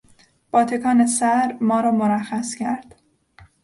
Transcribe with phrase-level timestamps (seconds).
[0.51, 2.95] با تکان سر ما را مرخص کرد.